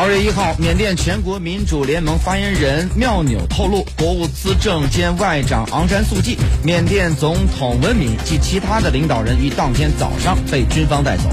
[0.00, 11.24] 二月一号，缅甸全国民主联盟发言人妙纽透露，国务资政兼外长昂山素季、缅甸总统温敏及其他的领导人于当天早上被军方带走。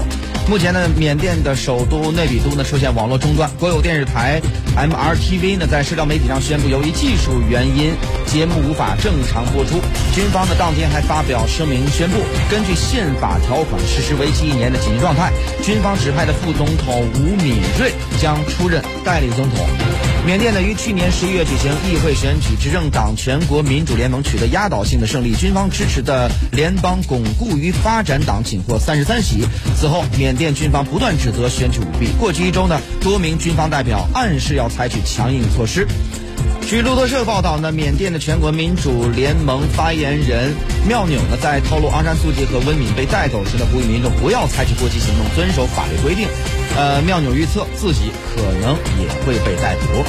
[0.48, 4.40] 目前呢，缅甸的首都内比都呢出现网络中断，国有电视台
[4.76, 7.92] MRTV 呢在社交媒体上宣布，由于技术原因，
[8.26, 9.80] 节目无法正常播出。
[10.14, 15.32] 军方呢当天还发表声明宣布，根据宪法条款实施为期一年的紧急状态，
[15.64, 19.66] 军方指派的副总统吴敏瑞将出任代理总统。
[20.24, 29.44] 缅甸呢于去年十一月举行议会选举，执政党全国民主联盟取得压倒性的胜利，军方支持的联邦巩固与发展党仅获三十三席。
[29.76, 32.08] 此后，缅缅甸军方不断指责选举舞弊。
[32.20, 35.88] 过去一周呢，多名军方代表暗示要采取强硬措施。
[36.66, 40.52] 据路透社报道呢，缅甸的全国民主联盟发言人
[40.84, 46.26] 妙纽呢，在透露昂山素季和温敏被带走时呢，呼吁民众不要采取过激行动，遵守法律规定。
[46.76, 50.02] 呃，妙纽预测自己可能也会被逮捕。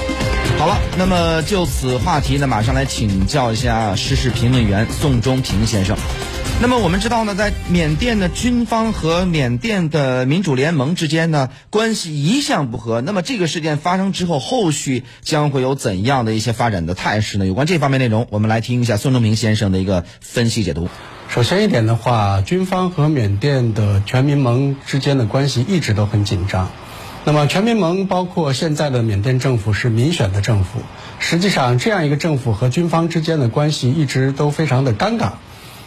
[0.58, 5.96] 好了，那么就此话题呢，马上来请教一下时事评论员宋忠平先生。
[6.60, 13.00] 那么我们知道呢，在缅甸的军方和缅甸的民主联盟之间呢，关系一向不和。
[13.00, 17.46] 那么这个事件发生之后，后续将会有怎样的一些发展的态势呢？
[17.46, 20.90] 有关这方面内容，我们来听一下孙正平先生的一个分析解读。
[21.30, 26.70] 首先一点的话，军方和缅甸的全民盟之间的关系一直都很紧张。
[27.26, 30.80] 那么全民盟包括现在的缅甸政府是民选的政府，
[31.20, 35.32] 实际上这样一个政府和军方之间的关系一直都非常的尴尬。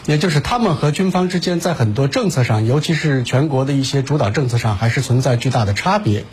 [0.06, 6.24] 也就是他们和军方之间在很多政策上，尤其是全国的一些主导政策上，还是存在巨大的差别。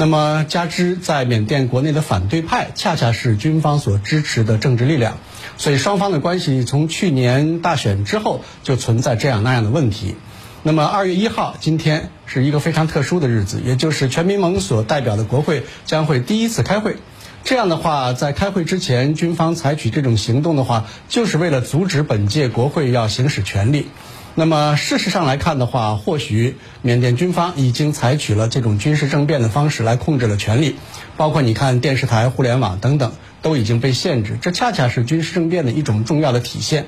[0.00, 5.18] 那么加之在缅甸国内的反对派，恰恰是军方所支持的政治力量，
[5.58, 10.14] 所以双方的关系从去年大选之后就存在这样那样的问题。
[10.62, 16.96] 那么二月一号，今天是一个非常特殊的日子，也就是全民盟所代表的国会将会第一次开会。
[17.44, 23.88] 这样的话，在开会之前，军方采取这种行动的话，就是为了阻止本届国会要行使权力。
[24.34, 30.76] 那么事实上来看的话，或许缅甸军方已经采取了这种军事政变的方式来控制了权力，
[31.16, 36.86] 包括你看电视台、互联网等等都已经被限制，这恰恰是军事政变的一种重要的体现。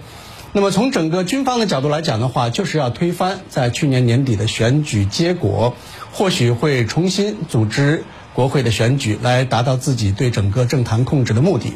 [0.52, 5.74] 那么从整个军方的角度来讲的话，就是要推翻在去年年底的选举结果，
[6.12, 8.04] 或许会重新组织。
[8.34, 11.74] 国会的选举来达到自己对整个政坛控制的目的。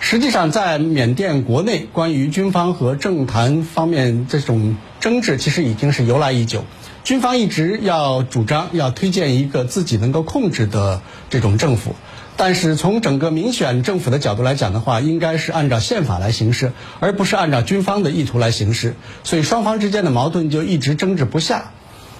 [0.00, 6.64] 实际上，在缅甸国内，关于军方和政坛方面这种争执，其实已经是由来已久。
[7.04, 11.94] 军方一直要主张要推荐一个自己能够控制的这种政府，
[12.36, 18.94] 但是从整个民选政府的角度来讲的话，应该是按照宪法来行事，而不是按照军方的意图来行事。
[19.24, 21.72] 所以双方之间的矛盾就一直争执不下。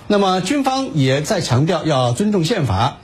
[0.07, 2.99] 那么军方也在强调要尊重宪法。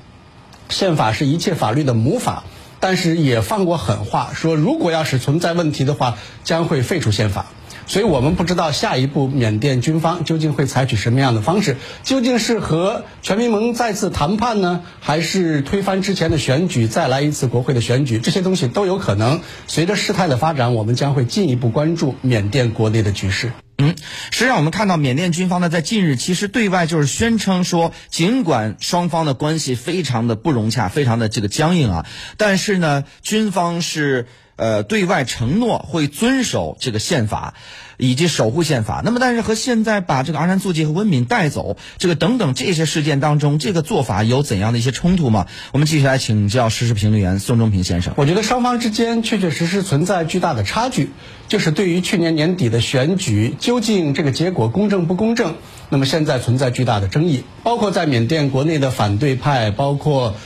[0.70, 2.42] 宪法是一切法律的母法，
[2.84, 7.46] 但是也放过狠话，说如果要是存在问题的话，将会废除宪法。
[7.86, 18.18] 所以我们不知道下一步缅甸军方究竟会采取什么样的方式，究竟是和全民盟再次谈判呢，还是推翻之前的选举，再来一次国会的选举？
[18.18, 19.40] 这些东西都有可能。
[19.66, 23.50] 随着事态的发展，我们将会进一步关注缅甸国内的局势。
[23.84, 23.94] 嗯，
[24.30, 32.06] 实际上我们看到缅甸军方呢，在近日其实对外就是宣称说，尽管双方的关系非常的不融洽，非常的这个僵硬啊，
[32.36, 34.26] 但是呢，军方是。
[34.56, 37.54] 呃，对外承诺会遵守这个宪法，
[37.96, 39.02] 以及守护宪法。
[39.04, 45.46] 那么，但是和现在把这个昂山素季和温敏带走，这个等等这些事件当中，这个做法有怎样的一些冲突吗？
[45.72, 48.14] 我们继续来请教时事评论员宋忠平先生。
[48.16, 51.10] 我觉得双方之间确确实实存在巨大的差距，
[51.48, 55.56] 就是对于去年年底的选举，究竟这个结果公正不公正，
[55.88, 60.36] 那么现在存在巨大的争议，包括在缅甸国内的反对派，包括。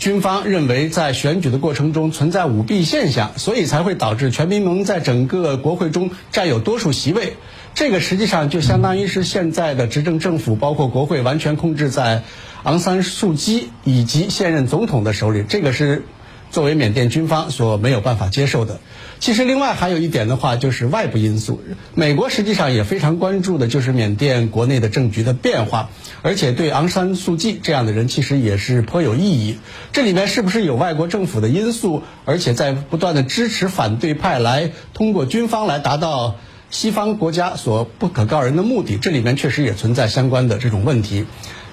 [0.00, 7.36] 军方认为，在选举的过程中存在舞弊现象，所以才会导致全民盟在整个国会中占有多数席位。
[7.74, 12.22] 这个实际上就相当于是现在的执政政府，包括国会完全控制在
[12.62, 15.44] 昂山素姬以及现任总统的手里。
[15.46, 16.02] 这个是。
[16.50, 18.80] 作为缅甸军方所没有办法接受的，
[19.20, 21.62] 其实另外还有一点的话，就是外部因素。
[21.94, 25.90] 美国实际上也非常关注的，就是缅甸国内的政局的变化，
[26.22, 29.58] 而且对昂山素季这样的人其实也是颇有意义。
[29.92, 36.36] 这里面是不是有外国政府的因素，而且在不断的支持反对派来通过军方来达到
[36.70, 38.96] 西方国家所不可告人的目的？
[38.96, 41.26] 这里面确实也存在相关的这种问题。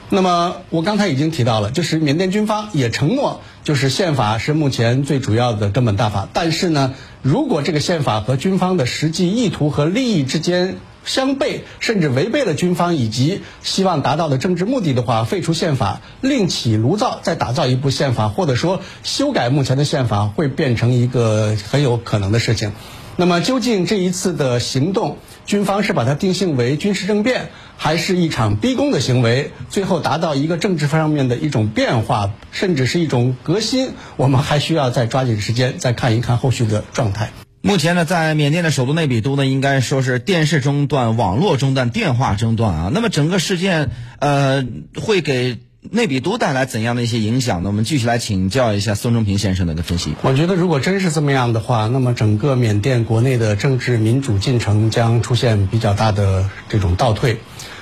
[0.10, 6.30] 那么我刚才已经提到了，就是缅甸军方也承诺，就是宪法是目前最主要的根本大法。
[6.32, 22.72] 但是呢，如果这个宪法和军方的实际意图和利益之间相悖，甚至违背了军方以及希望达到的政治目的的话，废除宪法，另起炉灶，再打造一部宪法，或者说修改目前的宪法，会变成一个很有可能的事情。
[23.20, 29.52] 那么，究竟这一次的行动，军方是把它定性为军事政变，还是一场逼宫的行为？
[29.70, 37.32] 最后达到一个政治方面的一种变化，甚至是一种革新，我们还需要再抓紧时间，再看一看后续的状态。
[37.62, 42.92] 目前呢，在缅甸的首都内比都呢，应该说是电视中断、网络中断、电话中断啊。
[42.94, 43.90] 那么整个事件，
[44.20, 44.66] 呃，
[44.96, 45.58] 会给
[45.92, 47.70] 内比都带来怎样的一些影响呢？
[47.70, 50.14] 我们继续来请教一下孙中平先生的一个分析。
[50.22, 57.38] 我觉得，如果真是这么样的话，那么整个缅甸国内的政治民主进程将出现比较大的这种倒退。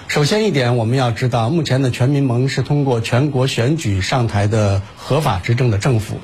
[0.07, 6.19] 首先一点，我们要知道，目前的全民盟是通过全国选举上台的合法执政的政府。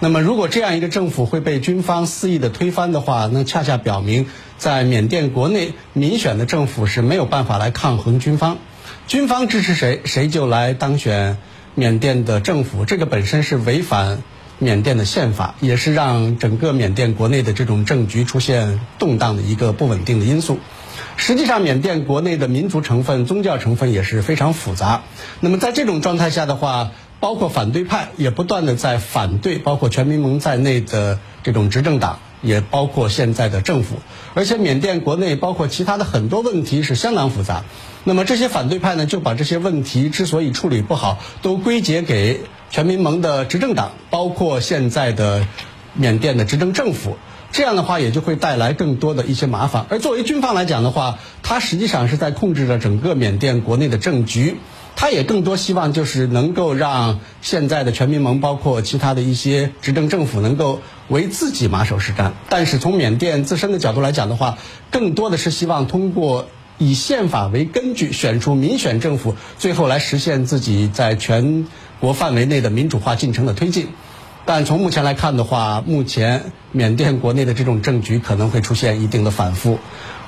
[0.00, 4.26] 那么，如果这样一个政府会被军方肆意的推翻的话，那恰恰表明，
[4.56, 8.58] 在缅甸国内民选的政府是没有办法来抗衡军方。
[9.06, 11.36] 军方支持谁，谁就来当选
[11.74, 12.86] 缅甸的政府。
[12.86, 14.22] 这个本身是违反
[14.58, 20.58] 缅甸的宪法，也是让整个缅甸国内的这种政局出现动荡的一个不稳定的因素。
[21.16, 25.02] 实际上，缅甸国内的民族成分、宗教成分也是非常复杂。
[25.40, 33.96] 那么，在这种状态下的话，包括反对派也不断的在反对，包括全民盟在内的这种执政党，也包括现在的政府。
[34.34, 37.64] 而且缅甸国内包括其他的很多问题是相当复杂。
[38.04, 45.46] 那么这些反对派呢，就把这些问题之所以处理不好，都归结给全民盟的执政党，包括现在的
[45.94, 47.16] 缅甸的执政政府。
[47.50, 49.86] 这样的话，也就会带来更多的一些麻烦。
[49.88, 54.56] 而作为军方来讲的话，它实际上是在控制着整个缅甸国内的政局。
[55.04, 62.32] 他也更多希望就是能够让现在的全民盟，包括其他的一些执政政府，能够为自己马首是瞻。
[62.48, 64.56] 但是从缅甸自身的角度来讲的话，
[64.90, 66.48] 更多的是希望通过
[66.78, 71.66] 以宪法为根据选出民选政府，最后来实现自己在全
[72.00, 73.88] 国范围内的民主化进程的推进。
[74.46, 79.78] 但从目前来看的话，目前缅甸国内的这种政局可能会出现一定的反复，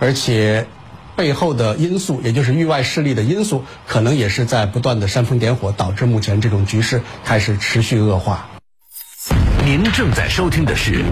[0.00, 0.67] 而且。
[1.16, 8.48] 背后的因素，也就是域外势力的因素，可能也是在不断的煽风点火，导致目前这种局势开始持续恶化。
[9.64, 11.02] 您正在收听的是。